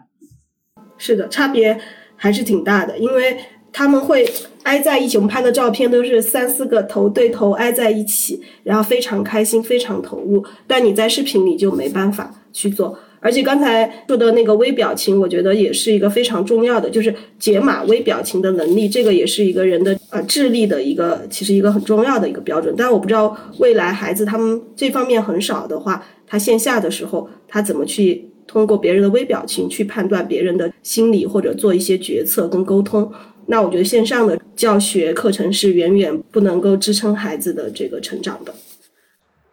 [0.98, 1.80] 是的，差别
[2.16, 3.38] 还是挺大的，因为
[3.72, 4.26] 他们会
[4.64, 5.18] 挨在一起。
[5.18, 10.46] 我们拍的照片都是三四个头对头挨在一起，然后非常开心，非常投入。
[10.66, 12.34] 但你在视频里就没办法。
[12.56, 12.98] 去做。
[13.20, 22.76] 而且刚才说的那个微表情，我觉得也是一个非常重要的，就是解码微表情的能力，这个也是一个人的呃智力的一个，其实一个很重要的一个标准。
[22.78, 33.12] 但我不知道未来孩子他们这方面很少的话，他线下的时候他怎么去通过别人的微表情去判断别人的心理或者做一些决策跟沟通。
[33.48, 38.54] 那我觉得线上的教学课程是远远不能够支撑孩子的这个成长的。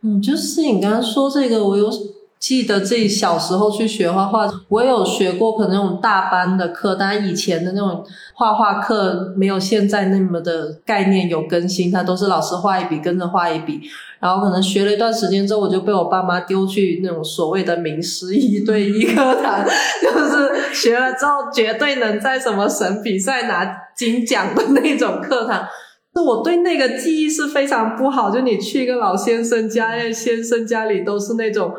[0.02, 1.90] 嗯，就是你刚刚说这个，我有。
[2.42, 13.80] 记得自己小时候去学画画，我有学过可能那种大班的课，但以前的那种画画课没有现在那么的概念有更新，它都是老师画一笔跟着画一笔，
[14.18, 19.64] 然后可能学了一段时间之后，我就被我爸妈丢去那种所谓的名师一对一课堂，
[20.02, 25.62] 就是学了之后绝对能在什么省比赛拿金奖的那种课堂。
[26.14, 31.72] 那我对那个记忆是非常不好，就你去一个老先生家，那先生家里都是那种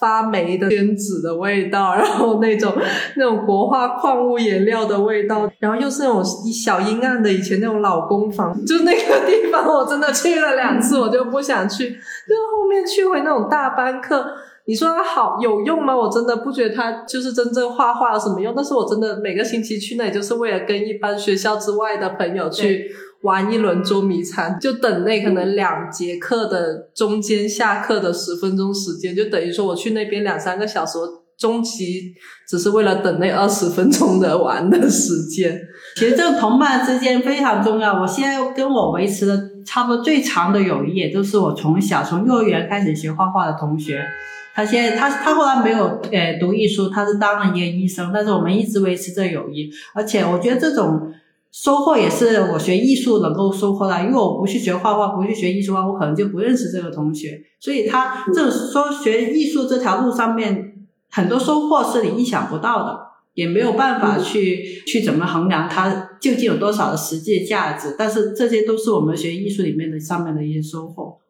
[0.00, 2.72] 发霉的宣纸的味道，然后那种
[3.16, 11.90] 那种国画矿物颜料的味道，然后又是那种小阴暗的以前那种老公房，就那个地方我真的去了两次，我就不想去。
[11.90, 14.24] 就后面去回那种大班课，
[14.64, 15.94] 你说它好有用吗？
[15.94, 22.90] 我真的不觉得它就是真正画画有什么用，但是我真的每个星期去那里就是为了跟一般学校之外的朋友去。
[23.24, 30.98] 玩一轮捉迷藏，就等那可能两节课的中间下课的十分钟时间，就等于说我去那边两三个小时，
[31.38, 32.12] 终极
[32.46, 35.58] 只是为了等那二十分钟的玩的时间。
[35.96, 37.98] 其实这个同伴之间非常重要。
[37.98, 44.04] 我现在跟我维持的差不多最长的友谊，也都是我从小从幼儿园开始学画画的同学。
[44.54, 49.70] 他现在他他后来没有呃读艺术，他是当了一个医生，但是我们一直维持着友谊。
[49.94, 51.10] 而且我觉得这种。
[51.54, 57.40] 收获也是我学艺术能够收获的，因为我不去学画画，不去学艺术画，我可能就不认识这个同学。
[57.60, 60.74] 所以他这说学艺术这条路上面，
[61.12, 62.98] 很多收获是你意想不到的，
[63.34, 67.94] 也没有办法去去怎么衡量它究竟有多少的实际价值。
[67.96, 71.20] 但是这些都是我们学艺术里面的上面的一些收获。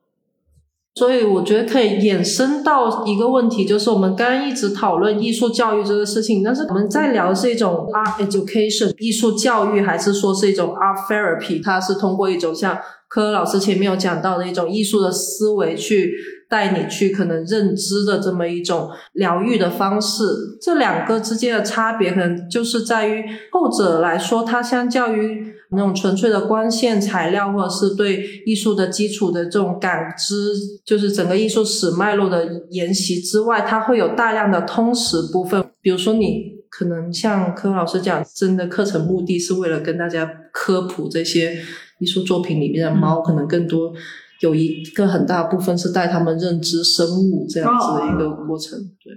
[0.97, 11.61] 所以我觉得可以衍生到一个问题，就是我们刚刚一直讨论艺术教育这个事情，但是我们在聊是一种 art education 艺术教育，还是说是一种 art therapy？
[11.63, 12.79] 它是通过一种像
[13.09, 16.13] 柯老师前面有讲到的一种艺术的思维去
[16.49, 20.23] 带你去可能认知的这么一种疗愈的方式。
[20.63, 25.53] 这两个之间的差别，可能就是在于后者来说，它相较于。
[25.77, 30.53] 那种纯粹的光线材料，或者是对艺术的基础的这种感知，
[30.85, 35.65] 就是整个艺术史脉络的研习之外，它会有大量的通识部分。
[35.81, 41.59] 比如说，你可能像柯老师讲，真的课程目的是为了跟大家科普这些
[41.99, 43.93] 艺术作品里面的猫，可能更多
[44.41, 48.79] 有一个很大部分是带他们认知生物这样子的一个过程。
[49.03, 49.13] 对，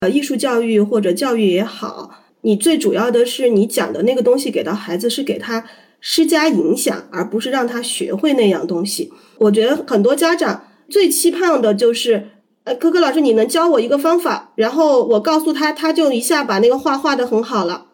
[0.00, 2.10] 呃，艺术教育或者教育也好，
[2.42, 5.64] 你最主要的是你讲的那个东西给到孩子，是给他。
[6.06, 9.10] 施加影响，而不是让他学会那样东西。
[9.38, 12.28] 我觉得很多家长最期盼的就是，
[12.64, 17.86] 呃，科科老师，你能教我一个方法，然后我告诉他，他就一下把那个画画的很好了，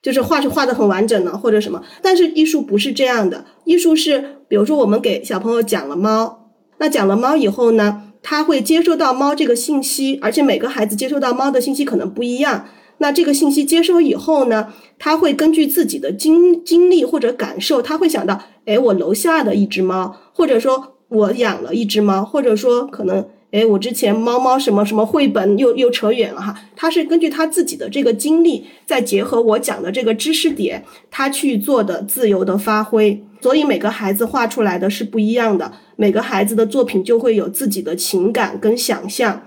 [0.00, 1.82] 就是画是画的很完整了，或者什么。
[2.00, 12.68] 但是艺术不是这样的，艺术是，比如说我们给小朋友讲了猫，那讲了猫以后呢，他会接收到猫这个信息，而且每个孩子接收到猫的信息可能不一样。
[12.98, 26.54] 那这个信息接收以后呢，他会根据自己的经经历或者感受，他会想到，哎，我楼下的一只猫，或者说我养了一只猫，或者说可能，哎，我之前猫猫什么什么绘本又又扯远了哈。
[26.74, 33.24] 他是根据他自己的这个经历，再结合我讲的这个知识点，他去做的自由的发挥。
[33.40, 39.42] 所以每个孩子画出来的是不一样的，每个孩子的作品就会有自己的情感跟想象。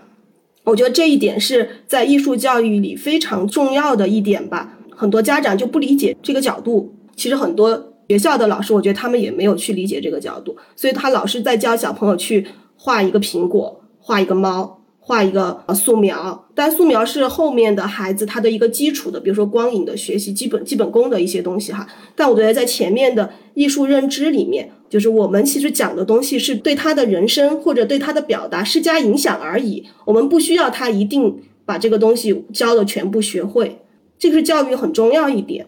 [0.67, 4.77] 我觉得这一点是在艺术教育里非常重要的一点吧。
[4.93, 14.76] 很多家长就不理解这个角度，其实很多学校的老师，我觉得他们也没有去理解这个角度，所以他老是在教小朋友去画一个苹果，画一个猫。
[15.07, 21.87] 画一个素描，但素描是后面的孩子他的一个基础的，比如说光影的学习，基本基本功的一些东西哈。
[22.13, 33.79] 但我觉得在前面的艺术认知里面，就是我们其实讲的东西是对他的人生或者对他的表达施加影响而已，我们不需要他一定把这个东西教的全部学会，
[34.19, 35.67] 这个是教育很重要一点。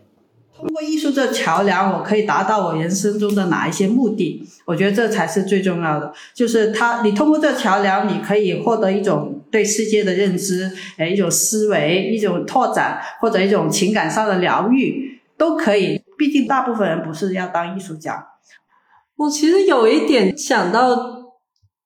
[0.59, 4.43] 通过艺术这桥梁，我可以达到我人生中的哪一些目的？
[4.65, 6.11] 我觉得这才是最重要的。
[6.33, 16.01] 就是他，你通过这桥梁，你可以获得一种对世界的认知，哎，一种思维，一种拓展，或者一种情感上的疗愈，都可以。
[16.17, 18.25] 毕竟大部分人不是要当艺术家。
[19.15, 20.97] 我其实有一点想到，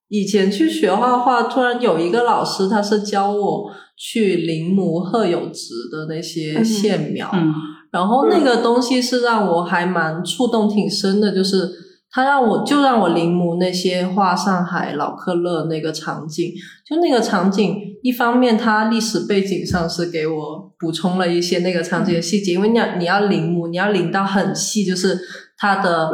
[0.08, 7.54] 以前去学画画，突然有一个老师，他是教我去临摹贺有直的那些线描，嗯
[7.94, 11.70] 然后那个东西是让我还蛮触动挺深的，就是
[12.12, 16.52] 他让我就让我临摹那些画上海老克勒那个场景，
[16.90, 25.20] 就那个场景，一方面它历史背景上是给我补充了一些那个场景的细节，因为你要你要临摹，你要临到很细，就是
[25.58, 26.10] 他的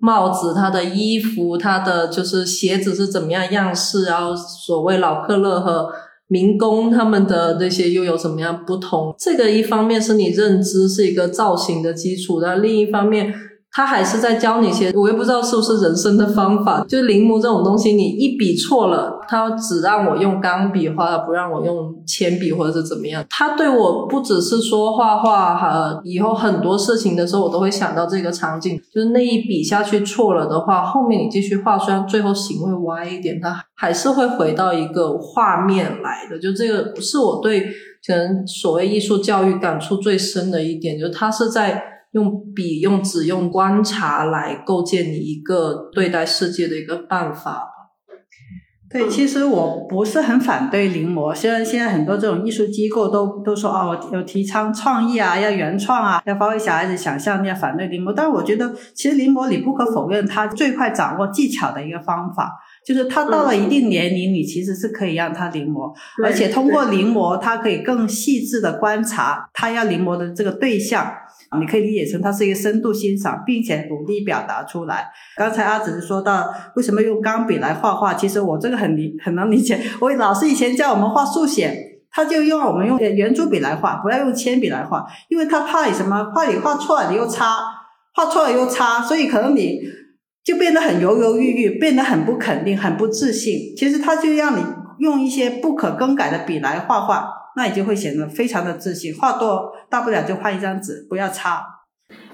[0.00, 5.88] 帽子、他的衣服、他的就是鞋子是怎么样样式，然后所谓老克勒和。
[6.28, 9.14] 民工他们的那些又有什么样不同？
[9.18, 13.32] 这个一方面是你认知是一个造型的基础，然后另一方面，
[13.76, 16.84] 他还是在教你一些，我也不知道是不是人生的方法。
[16.88, 23.24] 就是临摹这种东西，你一笔错了，他只让我用钢笔画，不让我用铅笔或者是怎么样。
[23.28, 28.80] 他对我不只是说画画哈，以后很多事情的时候，我都会想到这个场景。
[28.94, 36.38] 就是那一笔下去错了的话，后面你继续画，虽然最后形会歪一点，它还是会回到一个画面来的。
[36.38, 37.62] 就这个是我对
[38.06, 41.82] 可能所谓艺术教育感触最深的一点，就是它是在
[42.14, 47.68] 用笔、用纸、用观察来构建你一个对待世界的一个办法。
[48.88, 58.12] 对，其实我不是很反对临摹，虽然现在很多这种艺术机构都都说哦，有提倡创意啊，要原创啊，要发挥小孩子想象力，要反对临摹。
[58.14, 62.52] 但是我觉得，其实临摹你不可否认，它最快掌握技巧的一个方法，
[62.86, 65.92] 就是他到了一定年龄，你其实是可以让他临摹，
[66.22, 71.04] 而且通过临摹，他可以更细致的观察他要临摹的这个对象。
[71.60, 75.10] 你可以理解成它是一个深度欣赏，并且努力表达出来。
[75.36, 79.80] 刚才阿紫说到为什么用钢笔来画画，其实我这个很理很能理解。
[80.00, 86.32] 我老师以前教我们画速写，他就用我们用圆珠笔来画，不要用铅笔来画，因为他怕你什么？
[86.34, 87.58] 怕你画错了你又擦，
[88.14, 89.80] 画错了又擦，所以可能你
[90.44, 93.74] 就变得很犹犹豫豫，变得很不肯定，很不自信。
[93.76, 94.62] 其实他就让你
[94.98, 97.28] 用一些不可更改的笔来画画。
[97.56, 101.62] 那你就会显得非常的自信，画多大不了就画一张纸，不要擦。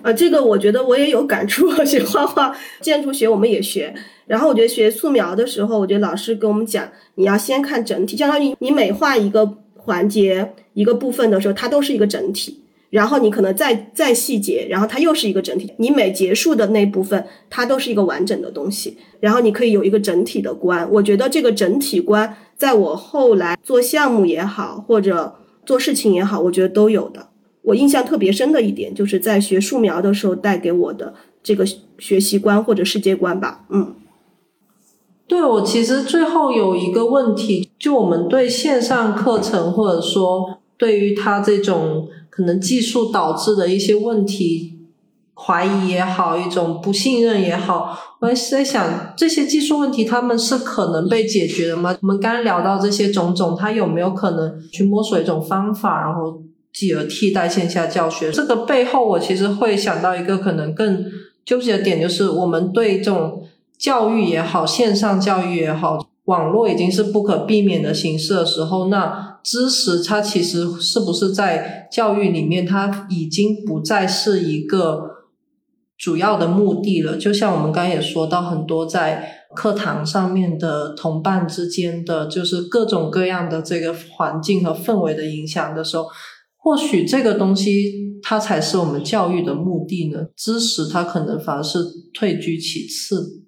[0.03, 1.71] 呃，这个我觉得我也有感触。
[1.85, 3.95] 学画画，建筑学我们也学。
[4.27, 12.62] 然后我觉得学素描的时候，我觉得老师跟我们讲，你要先看整体，相当于你每画一个环节、一个部分的时候，它都是一个整体。
[12.91, 15.73] 然后你可能再再细节，然后它又是一个整体。
[15.77, 18.99] 你每结束的那部分，它都是一个完整的东西。
[19.21, 20.91] 然后你可以有一个整体的观。
[20.91, 27.29] 我觉得这个整体观，在我后来做项目也好，或者做事情也好，我觉得都有的。
[27.63, 31.65] 我印象特别深的一点，就是在学素描的时候带给我的这个
[31.99, 33.65] 学习观或者世界观吧。
[33.71, 33.95] 嗯，
[35.27, 42.09] 对我其实最后有一个问题，就我们对线上课程或者说对于它这种。
[42.33, 44.79] 可能技术导致的一些问题，
[45.47, 51.97] 怀疑也好，一种不信任也好，我是在想，这些技术问题他们是可能被解决的吗？
[52.03, 58.30] 我们刚刚聊到这些种种，它有没有可能去摸索一种方法，然后继而替代线下教学？
[58.30, 61.05] 这个背后，我其实会想到一个可能更
[61.45, 63.43] 纠结的点，就是我们对这种
[63.78, 66.07] 教育也好，线上教育也好。
[66.26, 75.20] 网络已经是不可避免的形式的时候，那知识它其实是不是在教育里面，它已经不再是一个
[76.01, 77.19] 主要的目的了？
[77.19, 86.07] 就像我们刚刚也说到，很多在课堂上面的同伴之间的，就是各种各样的这个环境和氛围的影响的时候，
[86.57, 90.29] 或许这个东西它才是我们教育的目的呢？
[90.35, 91.79] 知识它可能反而是
[92.15, 93.45] 退居其次。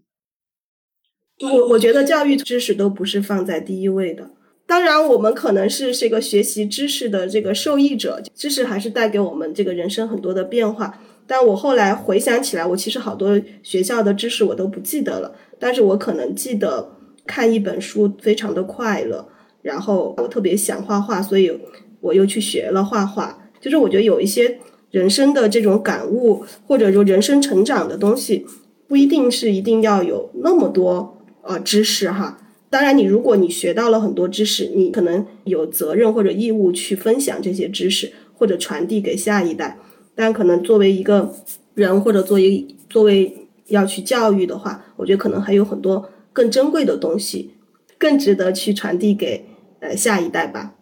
[1.41, 4.31] 我我觉得教育知识都不是放在第一位的。
[4.67, 11.01] 当然，我们可能是这个学习知识的这个受益者，知识还是带给我们这个人生很多的变化。
[11.33, 16.91] 但我后来回想起来，我其实好多学校的知识我都不记得了，但是我可能记得
[17.27, 19.27] 看一本书非常的快乐，
[19.63, 21.51] 然后我特别想画画，所以
[22.03, 23.49] 我又去学了画画。
[23.63, 24.59] 就是我觉得有一些
[24.91, 28.45] 人生的这种感悟，或者说人生成长的东西，
[28.87, 31.17] 不一定是一定要有那么多。
[31.45, 39.79] 呃，知识哈，当然，你如果你学到了很多知识，你可能有责任或者义务去分享这些知识，或者传递给下一代。
[40.15, 41.35] 但可能作为一个
[41.75, 47.53] 人，或者作为作为要去教育的话，我觉得可能还有很多更珍贵的东西，
[47.99, 49.47] 更值得去传递给
[49.81, 50.75] 呃下一代吧。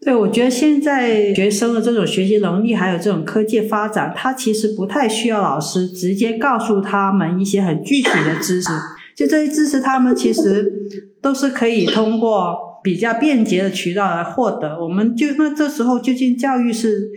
[0.00, 8.68] 对，我觉得现在学生的这种学习能力，还有这种科技发展，他其实不太需要老师直接告诉他们一些很具体的知识。
[9.14, 10.72] 就这些知识，他们其实
[11.20, 14.82] 都是可以通过比较便捷的渠道来获得。
[14.82, 17.08] 我们就那这时候，究竟教育是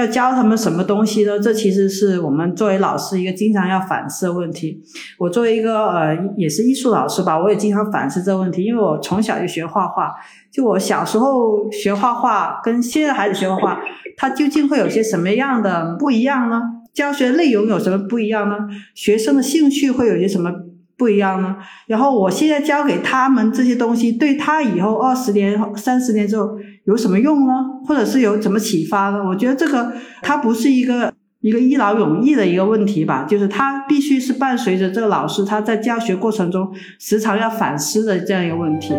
[0.00, 1.38] 要教他们什么东西呢？
[1.38, 4.82] 这其实是我们作为老师一个经常要反思的问题。
[5.18, 10.12] 我作为一个呃也是艺术老师吧，我也经常反思这个问题，因为我从小就学画画。
[10.50, 13.78] 就我小时候学画画，跟现在孩子学画画，
[14.16, 16.60] 他究竟会有些什么样的不一样呢？
[16.92, 18.56] 教学内容有什么不一样呢？
[18.94, 20.50] 学生的兴趣会有些什么
[20.98, 21.56] 不一样呢？
[21.86, 26.50] 然后我现在教给他们这些东西，对他以后二十年、三十年之后
[26.84, 27.52] 有什么用呢？
[27.86, 29.22] 或者是有怎么启发呢？
[29.24, 38.94] 我觉得这个它不是一个一个一劳永逸的一个问题吧，就是它必须是伴随着这个老师他在教学过程中时常要反思的这样一个问题。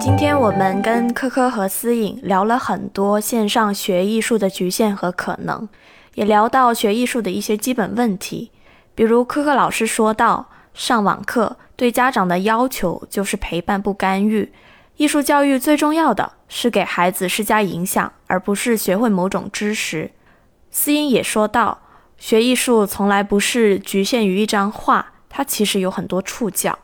[0.00, 5.68] 今天我们跟科科和思颖聊了很多线上学艺术的局限和可能，
[6.14, 8.50] 也聊到学艺术的一些基本问题。
[8.94, 14.52] 比如科科老师说到，上网课对家长的要求就是陪伴不干预。
[14.96, 20.10] 艺术教育最重要的是给孩子施加影响，而不是学会某种知识。
[20.70, 21.82] 思音也说到，
[22.16, 26.78] 学艺术从来不是局限于一张画，它其实有很多触角。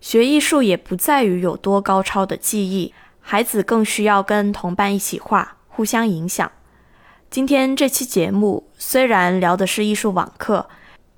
[0.00, 6.50] 学艺术也不在于有多高超的技艺，孩子更需要跟同伴一起画，互相影响。
[7.30, 10.68] 今天这期节目虽然聊的是艺术网课，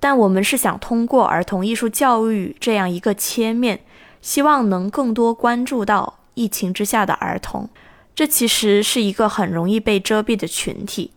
[0.05, 3.79] 但我们是想通过儿童艺术教育这样一个切面，
[4.21, 7.67] 希望能更多关注到疫情之下的儿童。
[8.13, 11.09] 这其实是一个很容易被遮蔽的群体。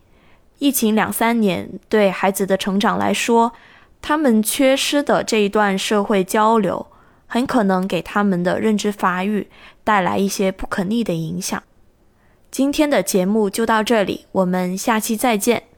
[0.57, 3.53] 疫情两三年对孩子的成长来说，
[4.01, 6.87] 他们缺失的这一段社会交流。
[7.27, 9.49] 很可能给他们的认知发育
[9.83, 11.61] 带来一些不可逆的影响。
[12.49, 15.68] 今天的节目就到这里，我们下期再见。